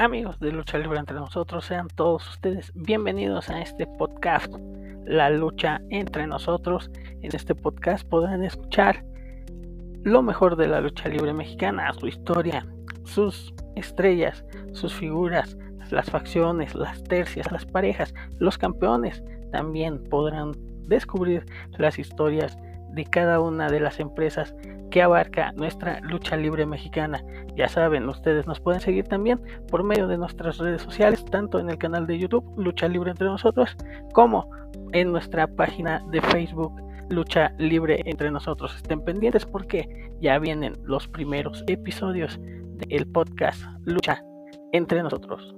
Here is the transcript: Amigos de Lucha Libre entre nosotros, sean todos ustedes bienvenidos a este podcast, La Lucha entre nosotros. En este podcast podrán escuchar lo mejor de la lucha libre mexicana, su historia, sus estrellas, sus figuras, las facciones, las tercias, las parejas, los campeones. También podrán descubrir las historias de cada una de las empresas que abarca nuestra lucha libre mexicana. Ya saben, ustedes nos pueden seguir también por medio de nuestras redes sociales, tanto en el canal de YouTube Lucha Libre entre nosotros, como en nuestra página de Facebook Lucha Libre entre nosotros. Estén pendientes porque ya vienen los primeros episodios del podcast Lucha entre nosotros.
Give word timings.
Amigos 0.00 0.38
de 0.38 0.52
Lucha 0.52 0.78
Libre 0.78 1.00
entre 1.00 1.16
nosotros, 1.16 1.64
sean 1.64 1.88
todos 1.88 2.30
ustedes 2.30 2.70
bienvenidos 2.76 3.50
a 3.50 3.60
este 3.60 3.84
podcast, 3.84 4.54
La 5.04 5.28
Lucha 5.28 5.80
entre 5.90 6.24
nosotros. 6.28 6.88
En 7.20 7.34
este 7.34 7.56
podcast 7.56 8.08
podrán 8.08 8.44
escuchar 8.44 9.04
lo 10.04 10.22
mejor 10.22 10.54
de 10.54 10.68
la 10.68 10.80
lucha 10.80 11.08
libre 11.08 11.34
mexicana, 11.34 11.92
su 11.94 12.06
historia, 12.06 12.64
sus 13.02 13.52
estrellas, 13.74 14.44
sus 14.72 14.94
figuras, 14.94 15.58
las 15.90 16.08
facciones, 16.08 16.76
las 16.76 17.02
tercias, 17.02 17.50
las 17.50 17.66
parejas, 17.66 18.14
los 18.38 18.56
campeones. 18.56 19.24
También 19.50 20.04
podrán 20.04 20.52
descubrir 20.86 21.44
las 21.76 21.98
historias 21.98 22.56
de 22.90 23.04
cada 23.04 23.40
una 23.40 23.70
de 23.70 23.80
las 23.80 24.00
empresas 24.00 24.54
que 24.90 25.02
abarca 25.02 25.52
nuestra 25.52 26.00
lucha 26.00 26.36
libre 26.36 26.66
mexicana. 26.66 27.22
Ya 27.54 27.68
saben, 27.68 28.08
ustedes 28.08 28.46
nos 28.46 28.60
pueden 28.60 28.80
seguir 28.80 29.06
también 29.06 29.40
por 29.70 29.82
medio 29.82 30.08
de 30.08 30.18
nuestras 30.18 30.58
redes 30.58 30.82
sociales, 30.82 31.24
tanto 31.26 31.58
en 31.58 31.68
el 31.68 31.78
canal 31.78 32.06
de 32.06 32.18
YouTube 32.18 32.44
Lucha 32.56 32.88
Libre 32.88 33.10
entre 33.10 33.26
nosotros, 33.26 33.76
como 34.12 34.50
en 34.92 35.12
nuestra 35.12 35.46
página 35.46 36.02
de 36.10 36.20
Facebook 36.20 36.72
Lucha 37.10 37.52
Libre 37.58 38.02
entre 38.04 38.30
nosotros. 38.30 38.74
Estén 38.76 39.02
pendientes 39.02 39.44
porque 39.44 40.10
ya 40.20 40.38
vienen 40.38 40.74
los 40.84 41.08
primeros 41.08 41.64
episodios 41.66 42.38
del 42.40 43.06
podcast 43.08 43.62
Lucha 43.84 44.22
entre 44.72 45.02
nosotros. 45.02 45.54